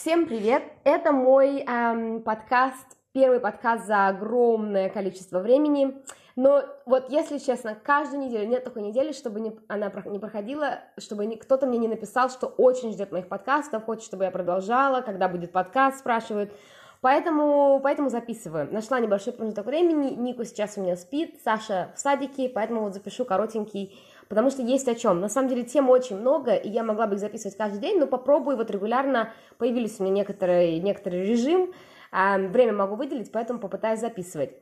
[0.00, 0.62] Всем привет!
[0.84, 5.92] Это мой эм, подкаст, первый подкаст за огромное количество времени.
[6.36, 11.26] Но вот если честно, каждую неделю, нет такой недели, чтобы не, она не проходила, чтобы
[11.34, 15.50] кто-то мне не написал, что очень ждет моих подкастов, хочет, чтобы я продолжала, когда будет
[15.50, 16.52] подкаст, спрашивают.
[17.00, 18.72] Поэтому, поэтому записываю.
[18.72, 20.14] Нашла небольшой промежуток времени.
[20.14, 23.98] Нику сейчас у меня спит, Саша в садике, поэтому вот запишу коротенький
[24.28, 25.20] потому что есть о чем.
[25.20, 28.06] На самом деле тем очень много, и я могла бы их записывать каждый день, но
[28.06, 31.72] попробую вот регулярно, появились у меня некоторые, некоторый режим,
[32.10, 34.52] а, время могу выделить, поэтому попытаюсь записывать.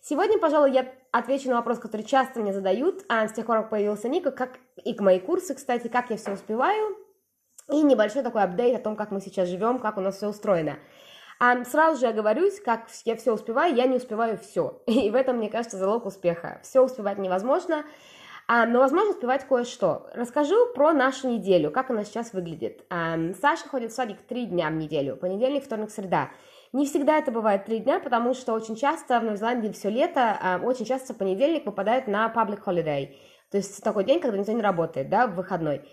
[0.00, 3.70] Сегодня, пожалуй, я отвечу на вопрос, который часто мне задают, а с тех пор, как
[3.70, 6.96] появился Ника, как и к мои курсы, кстати, как я все успеваю,
[7.70, 10.76] и небольшой такой апдейт о том, как мы сейчас живем, как у нас все устроено.
[11.40, 14.82] А сразу же говорюсь, как я все успеваю, я не успеваю все.
[14.86, 16.60] И в этом, мне кажется, залог успеха.
[16.62, 17.84] Все успевать невозможно,
[18.48, 20.08] но, возможно, успевать кое-что.
[20.14, 22.84] Расскажу про нашу неделю, как она сейчас выглядит.
[22.90, 26.30] А, Саша ходит в садик три дня в неделю, понедельник, вторник, среда.
[26.72, 30.36] Не всегда это бывает три дня, потому что очень часто в Новой Зеландии все лето,
[30.40, 33.14] а, очень часто понедельник выпадает на public holiday,
[33.50, 35.88] то есть такой день, когда никто не работает, да, в выходной.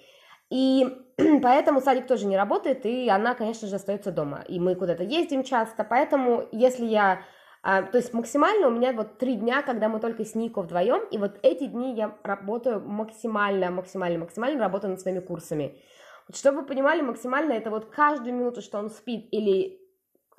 [0.49, 0.85] И
[1.41, 4.43] поэтому садик тоже не работает, и она, конечно же, остается дома.
[4.47, 7.21] И мы куда-то ездим часто, поэтому если я
[7.63, 11.07] а, то есть максимально у меня вот три дня, когда мы только с Нико вдвоем,
[11.11, 15.79] и вот эти дни я работаю максимально, максимально, максимально работаю над своими курсами.
[16.27, 19.79] Вот чтобы вы понимали, максимально это вот каждую минуту, что он спит, или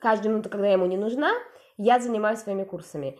[0.00, 1.32] каждую минуту, когда ему не нужна,
[1.76, 3.18] я занимаюсь своими курсами.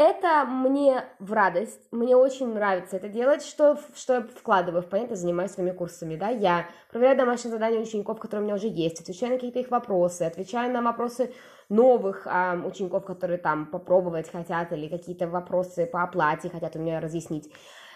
[0.00, 5.16] Это мне в радость, мне очень нравится это делать, что, что я вкладываю в понятие,
[5.16, 9.32] занимаюсь своими курсами, да, я проверяю домашние задания учеников, которые у меня уже есть, отвечаю
[9.32, 11.34] на какие-то их вопросы, отвечаю на вопросы
[11.68, 16.98] новых э, учеников, которые там попробовать хотят, или какие-то вопросы по оплате хотят у меня
[16.98, 17.52] разъяснить.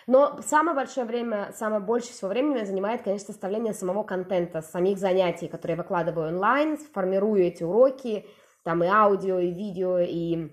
[0.07, 5.49] Но самое большое время, самое больше всего времени занимает, конечно, составление самого контента, самих занятий,
[5.49, 8.27] которые я выкладываю онлайн, формирую эти уроки,
[8.63, 10.51] там и аудио, и видео, и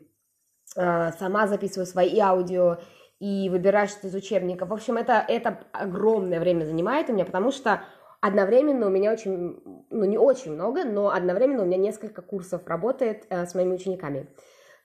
[0.73, 2.77] сама записываю свои аудио
[3.20, 4.70] и выбираю что-то из учебников.
[4.70, 7.83] В общем, это, это огромное время занимает у меня, потому что
[8.20, 13.26] одновременно у меня очень, ну не очень много, но одновременно у меня несколько курсов работает
[13.30, 14.27] э, с моими учениками.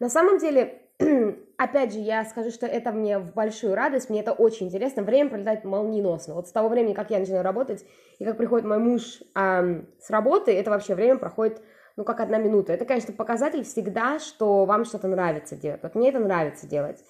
[0.00, 0.82] На самом деле,
[1.56, 5.30] опять же, я скажу, что это мне в большую радость, мне это очень интересно, время
[5.30, 6.34] пролетает молниеносно.
[6.34, 7.86] Вот с того времени, как я начинаю работать,
[8.18, 11.62] и как приходит мой муж э, с работы, это вообще время проходит
[11.96, 12.72] ну, как одна минута.
[12.72, 15.82] Это, конечно, показатель всегда, что вам что-то нравится делать.
[15.82, 17.02] Вот мне это нравится делать.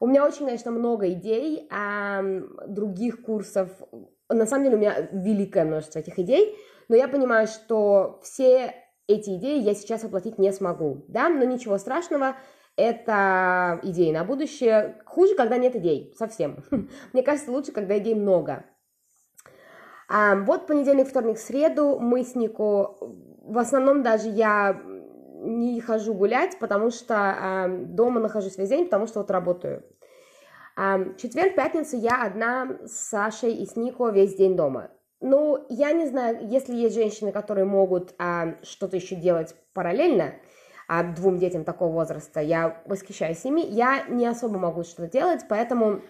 [0.00, 2.22] У меня очень, конечно, много идей а,
[2.66, 3.70] других курсов.
[4.28, 6.56] На самом деле у меня великое множество этих идей,
[6.88, 8.74] но я понимаю, что все
[9.08, 12.36] эти идеи я сейчас воплотить не смогу, да, но ничего страшного,
[12.76, 15.02] это идеи на будущее.
[15.04, 16.62] Хуже, когда нет идей, совсем.
[17.12, 18.66] Мне кажется, лучше, когда идей много.
[20.08, 22.96] А, вот понедельник, вторник, среду мы с Нико
[23.48, 24.80] в основном даже я
[25.40, 29.84] не хожу гулять, потому что э, дома нахожусь весь день, потому что вот работаю.
[30.76, 34.90] Э, четверг, пятницу я одна с Сашей и с Нико весь день дома.
[35.20, 40.34] Ну, я не знаю, если есть женщины, которые могут э, что-то еще делать параллельно,
[40.86, 46.00] а двум детям такого возраста, я восхищаюсь ими, я не особо могу что-то делать, поэтому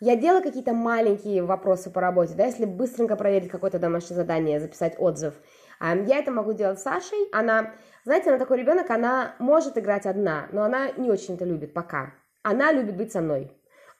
[0.00, 4.96] я делаю какие-то маленькие вопросы по работе, да, если быстренько проверить какое-то домашнее задание, записать
[4.98, 5.34] отзыв–
[5.80, 7.28] я это могу делать с Сашей.
[7.32, 7.72] Она,
[8.04, 12.14] знаете, она такой ребенок, она может играть одна, но она не очень это любит пока.
[12.42, 13.52] Она любит быть со мной.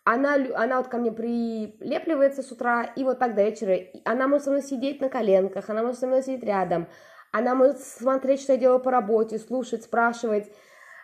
[0.05, 3.77] Она, она вот ко мне прилепливается с утра, и вот так до вечера.
[4.05, 6.87] Она может со мной сидеть на коленках, она может со мной сидеть рядом.
[7.33, 10.51] Она может смотреть, что я делаю по работе, слушать, спрашивать.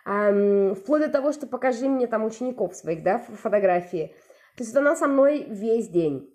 [0.05, 4.15] Эм, вплоть до того, что покажи мне там учеников своих, да, фотографии.
[4.57, 6.32] То есть она со мной весь день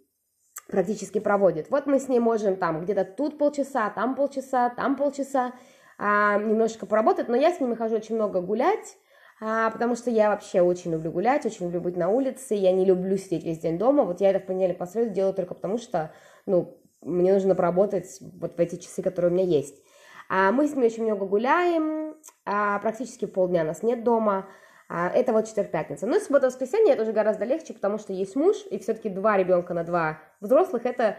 [0.69, 1.71] практически проводит.
[1.71, 5.53] Вот мы с ней можем там где-то тут полчаса, там полчаса, там полчаса
[5.99, 8.99] а, немножечко поработать, но я с ними хожу очень много гулять,
[9.41, 12.85] а, потому что я вообще очень люблю гулять, очень люблю быть на улице, я не
[12.85, 15.79] люблю сидеть весь день дома, вот я это в понедельник по среду делаю только потому,
[15.79, 16.13] что,
[16.45, 19.83] ну, мне нужно поработать вот в эти часы, которые у меня есть.
[20.29, 22.15] А мы с ними очень много гуляем,
[22.45, 24.47] а, практически полдня нас нет дома,
[24.89, 26.07] это вот четверг-пятница.
[26.07, 29.75] Ну и суббота-воскресенье это уже гораздо легче, потому что есть муж, и все-таки два ребенка
[29.75, 31.17] на два взрослых это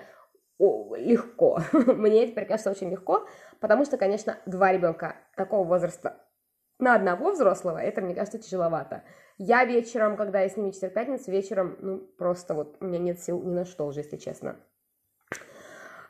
[0.60, 1.60] легко.
[1.71, 3.27] Мне теперь кажется очень легко,
[3.60, 6.18] потому что, конечно, два ребенка такого возраста
[6.80, 9.04] на одного взрослого, это, мне кажется, тяжеловато.
[9.38, 13.42] Я вечером, когда я с ними четверг-пятницу, вечером, ну, просто вот у меня нет сил
[13.42, 14.57] ни на что уже, если честно.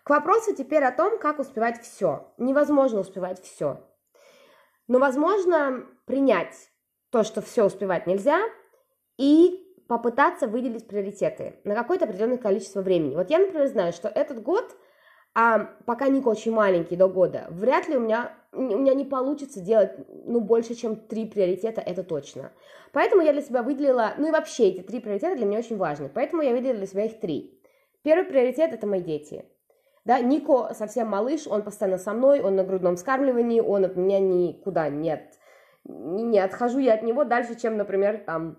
[0.04, 2.34] К вопросу теперь о том, как успевать все.
[2.38, 3.86] Невозможно успевать все.
[4.88, 6.72] Но возможно принять
[7.12, 8.40] то, что все успевать нельзя,
[9.18, 13.16] и попытаться выделить приоритеты на какое-то определенное количество времени.
[13.16, 14.76] Вот я, например, знаю, что этот год
[15.36, 19.62] а пока Ника очень маленький, до года, вряд ли у меня, у меня не получится
[19.62, 19.92] делать,
[20.26, 22.52] ну, больше, чем три приоритета, это точно.
[22.92, 26.10] Поэтому я для себя выделила, ну и вообще эти три приоритета для меня очень важны,
[26.10, 27.62] поэтому я выделила для себя их три.
[28.02, 29.46] Первый приоритет– это мои дети.
[30.04, 34.20] Да, Нико совсем малыш, он постоянно со мной, он на грудном скармливании, он от меня
[34.20, 35.38] никуда нет,
[35.90, 38.58] не отхожу я от него дальше, чем, например, там,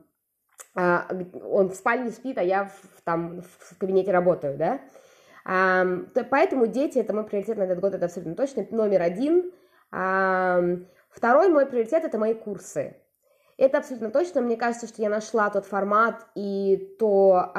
[0.75, 1.09] а,
[1.45, 4.81] он в спальне спит, а я в, там в кабинете работаю, да,
[5.45, 5.85] а,
[6.15, 9.53] то, поэтому дети это мой приоритет на этот год, это абсолютно точно, номер один.
[9.91, 10.61] А,
[11.09, 12.97] второй мой приоритет это мои курсы.
[13.61, 14.41] Это абсолютно точно.
[14.41, 17.53] Мне кажется, что я нашла тот формат и то,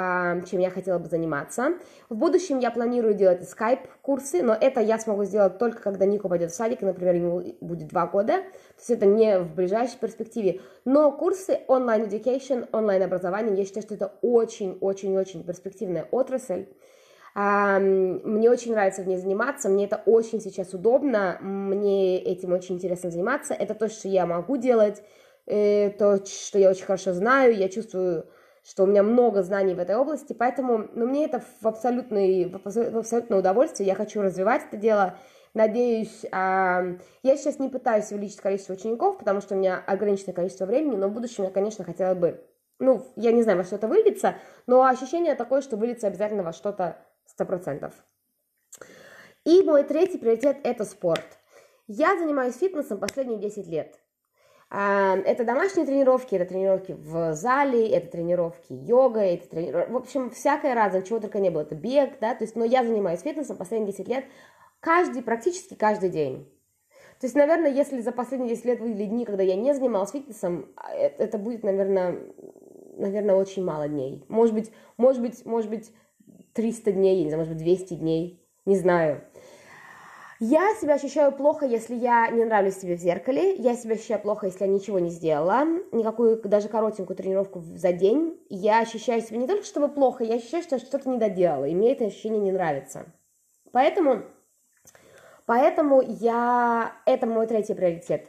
[0.49, 1.75] чем я хотела бы заниматься.
[2.09, 6.49] В будущем я планирую делать скайп-курсы, но это я смогу сделать только когда Нико пойдет
[6.49, 8.37] в садик, и, например, ему будет два года.
[8.37, 10.61] То есть это не в ближайшей перспективе.
[10.85, 16.65] Но курсы онлайн education, онлайн образование, я считаю, что это очень-очень-очень перспективная отрасль.
[17.35, 23.11] Мне очень нравится в ней заниматься, мне это очень сейчас удобно, мне этим очень интересно
[23.11, 23.53] заниматься.
[23.53, 25.03] Это то, что я могу делать
[25.45, 28.25] то, что я очень хорошо знаю, я чувствую,
[28.63, 32.97] что у меня много знаний в этой области, поэтому ну, мне это в, абсолютный, в
[32.97, 35.17] абсолютное удовольствие, я хочу развивать это дело,
[35.53, 40.65] Надеюсь, а, я сейчас не пытаюсь увеличить количество учеников, потому что у меня ограниченное количество
[40.65, 42.41] времени, но в будущем я, конечно, хотела бы,
[42.79, 44.35] ну, я не знаю, во что это выльется,
[44.65, 47.05] но ощущение такое, что выльется обязательно во что-то
[47.37, 47.91] 100%.
[49.43, 51.25] И мой третий приоритет– это спорт.
[51.87, 53.99] Я занимаюсь фитнесом последние 10 лет.
[54.73, 60.29] А, это домашние тренировки, это тренировки в зале, это тренировки йога, это тренировки, в общем,
[60.29, 63.57] всякое разное, чего только не было, это бег, да, то есть, но я занимаюсь фитнесом
[63.57, 64.23] последние 10 лет,
[64.79, 66.49] каждый, практически каждый день.
[67.19, 70.71] То есть, наверное, если за последние 10 лет были дни, когда я не занималась фитнесом,
[70.89, 72.19] это, это будет, наверное,
[72.95, 74.23] наверное, очень мало дней.
[74.29, 75.91] Может быть, может быть, может быть,
[76.53, 79.21] 300 дней, я не знаю, может быть, 200 дней, не знаю.
[80.43, 83.53] Я себя ощущаю плохо, если я не нравлюсь себе в зеркале.
[83.57, 85.67] Я себя ощущаю плохо, если я ничего не сделала.
[85.91, 88.41] Никакую, даже коротенькую тренировку за день.
[88.49, 91.65] Я ощущаю себя не только чтобы плохо, я ощущаю, что я что-то не доделала.
[91.65, 93.05] И мне это ощущение не нравится.
[93.71, 94.23] Поэтому,
[95.45, 96.93] поэтому я...
[97.05, 98.25] Это мой третий приоритет.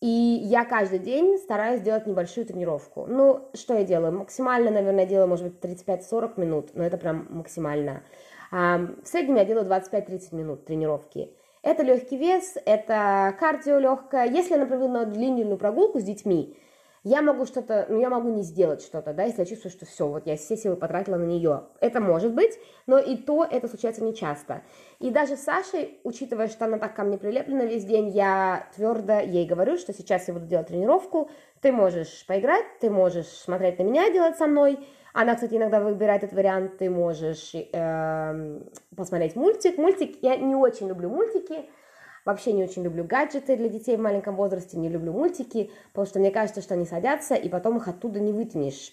[0.00, 3.06] И я каждый день стараюсь делать небольшую тренировку.
[3.06, 4.10] Ну, что я делаю?
[4.10, 8.02] Максимально, наверное, делаю, может быть, 35-40 минут, но это прям максимально.
[8.50, 11.36] В среднем я делаю 25-30 минут тренировки.
[11.62, 14.26] Это легкий вес, это кардио легкое.
[14.26, 16.56] Если например, на длинную прогулку с детьми,
[17.04, 20.06] я могу что-то, ну, я могу не сделать что-то, да, если я чувствую, что все,
[20.06, 21.64] вот я все силы потратила на нее.
[21.80, 24.62] Это может быть, но и то это случается не часто.
[25.00, 29.18] И даже с Сашей, учитывая, что она так ко мне прилеплена весь день, я твердо
[29.18, 31.28] ей говорю, что сейчас я буду делать тренировку,
[31.60, 34.78] ты можешь поиграть, ты можешь смотреть на меня, делать со мной,
[35.12, 38.60] она, кстати, иногда выбирает этот вариант, ты можешь э,
[38.96, 39.76] посмотреть мультик.
[39.76, 41.66] Мультик, я не очень люблю мультики,
[42.24, 46.18] вообще не очень люблю гаджеты для детей в маленьком возрасте, не люблю мультики, потому что
[46.18, 48.92] мне кажется, что они садятся, и потом их оттуда не вытянешь.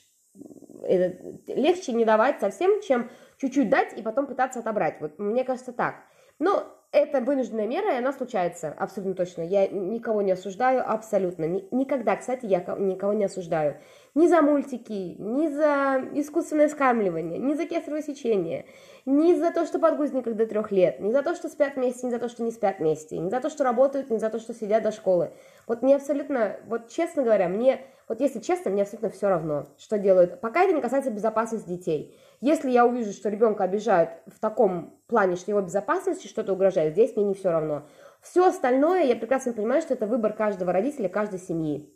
[0.83, 1.17] Это
[1.47, 5.01] легче не давать совсем, чем чуть-чуть дать и потом пытаться отобрать.
[5.01, 5.95] Вот мне кажется так.
[6.39, 9.44] Но это вынужденная мера, и она случается, абсолютно точно.
[9.44, 11.45] Я никого не осуждаю, абсолютно.
[11.71, 13.77] Никогда, кстати, я никого не осуждаю.
[14.15, 18.65] Ни за мультики, ни за искусственное скармливание, ни за кесарево сечение,
[19.06, 22.12] ни за то, что подгузниках до трех лет, ни за то, что спят вместе, ни
[22.12, 24.55] за то, что не спят вместе, ни за то, что работают, ни за то, что
[24.55, 25.31] сидят до школы.
[25.67, 30.00] Вот мне абсолютно, вот честно говоря, мне, вот если честно, мне абсолютно все равно, что
[30.00, 30.42] делают.
[30.42, 32.18] Пока это не касается безопасности детей.
[32.42, 37.16] Если я увижу, что ребенка обижают в таком плане, что его безопасности что-то угрожает, здесь
[37.16, 37.88] мне не все равно.
[38.22, 41.94] Все остальное, я прекрасно понимаю, что это выбор каждого родителя, каждой семьи.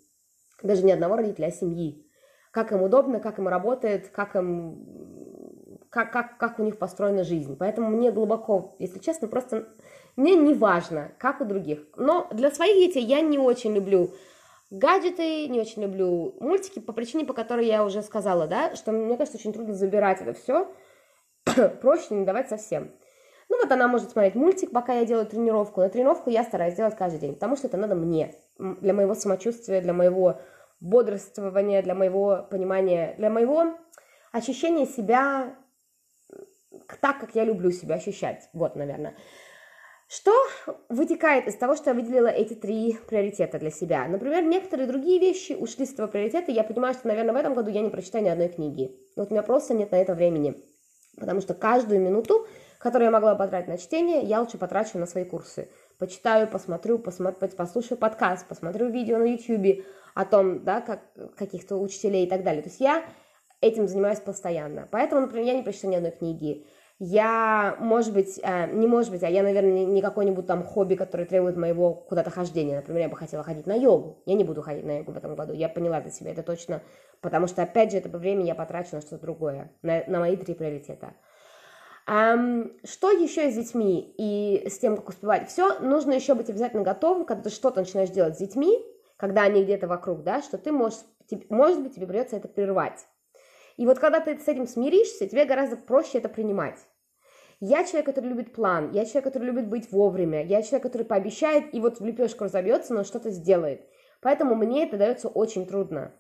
[0.62, 2.08] Даже не одного родителя, а семьи.
[2.52, 7.56] Как им удобно, как им работает, как им как, как, как у них построена жизнь.
[7.58, 9.68] Поэтому мне глубоко, если честно, просто
[10.16, 11.88] мне не важно, как у других.
[11.98, 14.12] Но для своих детей я не очень люблю
[14.74, 19.16] гаджеты, не очень люблю мультики, по причине, по которой я уже сказала, да, что мне
[19.18, 20.74] кажется, очень трудно забирать это все,
[21.82, 22.92] проще не давать совсем.
[23.50, 26.96] Ну вот она может смотреть мультик, пока я делаю тренировку, но тренировку я стараюсь делать
[26.98, 30.40] каждый день, потому что это надо мне, для моего самочувствия, для моего
[30.80, 33.78] бодрствования, для моего понимания, для моего
[34.32, 35.56] ощущения себя
[37.00, 38.50] так, как я люблю себя ощущать.
[38.54, 39.16] Вот, наверное.
[40.16, 40.32] Что
[40.90, 44.08] вытекает из того, что я выделила эти три приоритета для себя?
[44.08, 47.72] Например, некоторые другие вещи ушли с этого приоритета, я понимаю, что, наверное, в этом году
[47.72, 48.96] я не прочитаю ни одной книги.
[49.16, 50.62] Вот у меня просто нет на это времени.
[51.18, 52.46] Потому что каждую минуту,
[52.78, 55.72] которую я могла потратить на чтение, я лучше потрачу на свои курсы.
[55.98, 61.02] Почитаю, посмотрю, посмотрю послушаю подкаст, посмотрю видео на YouTube о том, да, как
[61.36, 62.62] каких-то учителей и так далее.
[62.62, 63.04] То есть я
[63.62, 64.88] этим занимаюсь постоянно.
[64.92, 66.68] Поэтому, например, я не прочитаю ни одной книги.
[67.00, 71.26] Я, может быть, э, не может быть, а я, наверное, не какой-нибудь там хобби, который
[71.26, 72.78] требует моего куда-то хождения.
[72.78, 74.22] Например, я бы хотела ходить на йогу.
[74.26, 75.54] Я не буду ходить на йогу в этом году.
[75.54, 76.82] Я поняла для себя это точно,
[77.22, 80.54] потому что, опять же, это время я потрачу на что-то другое, на, на мои три
[80.54, 81.14] приоритета.
[82.06, 85.48] Um, что еще с детьми и с тем, как успевать?
[85.48, 88.78] Все, нужно еще быть обязательно готовым, когда ты что-то начинаешь делать с детьми,
[89.16, 91.00] когда они где-то вокруг, да, что ты можешь,
[91.50, 93.08] может быть, тебе придется это прервать.
[93.78, 96.80] И вот когда ты с этим смиришься, тебе гораздо проще это принимать.
[97.60, 101.74] Я человек, который любит план, я человек, который любит быть вовремя, я человек, который пообещает
[101.74, 103.88] и вот в лепешку разобьется, но что-то сделает.
[104.22, 106.14] Поэтому мне это дается очень трудно.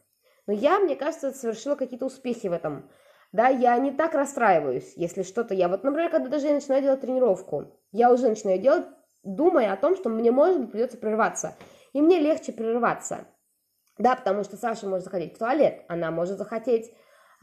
[0.47, 2.89] Но я, мне кажется, совершила какие-то успехи в этом.
[3.31, 5.67] Да, я не так расстраиваюсь, если что-то я...
[5.67, 8.85] Вот, например, когда даже я начинаю делать тренировку, я уже начинаю делать,
[9.23, 11.55] думая о том, что мне, может быть, придется прерываться.
[11.93, 13.25] И мне легче прерываться.
[13.97, 16.93] Да, потому что Саша может захотеть в туалет, она может захотеть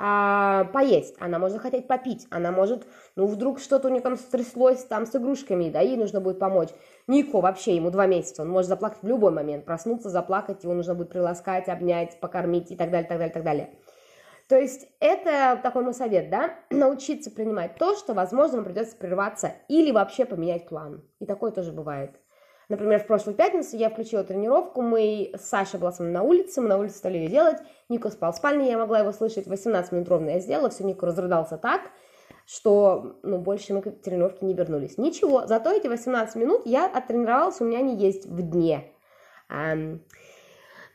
[0.02, 4.82] а, поесть, она может захотеть попить, она может, ну, вдруг что-то у нее там стряслось
[4.84, 6.70] там с игрушками, да, ей нужно будет помочь.
[7.06, 10.94] Нико вообще, ему два месяца, он может заплакать в любой момент, проснуться, заплакать, его нужно
[10.94, 13.70] будет приласкать, обнять, покормить и так далее, так далее, так далее.
[14.48, 19.52] То есть это такой мой совет, да, научиться принимать то, что, возможно, вам придется прерваться
[19.68, 21.04] или вообще поменять план.
[21.18, 22.12] И такое тоже бывает.
[22.70, 26.68] Например, в прошлую пятницу я включила тренировку, мы, Саша была со мной на улице, мы
[26.68, 27.58] на улице стали ее делать,
[27.88, 31.04] Нико спал в спальне, я могла его слышать, 18 минут ровно я сделала, все, Нико
[31.04, 31.90] разрыдался так,
[32.46, 34.98] что, ну, больше мы к тренировке не вернулись.
[34.98, 38.92] Ничего, зато эти 18 минут я оттренировалась, у меня они есть в дне.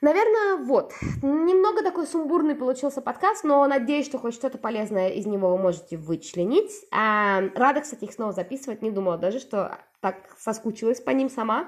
[0.02, 0.94] Наверное, вот.
[1.24, 5.98] Немного такой сумбурный получился подкаст, но надеюсь, что хоть что-то полезное из него вы можете
[5.98, 6.72] вычленить.
[6.92, 8.82] Рада, кстати, их снова записывать.
[8.82, 11.68] Не думала даже, что так соскучилась по ним сама.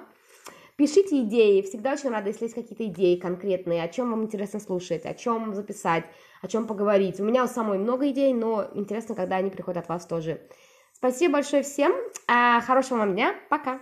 [0.76, 5.08] Пишите идеи, всегда очень рада, если есть какие-то идеи конкретные, о чем вам интересно слушать,
[5.08, 6.04] о чем записать,
[6.44, 7.20] о чем поговорить.
[7.20, 10.40] У меня у самой много идей, но интересно, когда они приходят от вас тоже.
[10.94, 11.94] Спасибо большое всем,
[12.28, 13.80] а, хорошего вам дня, пока!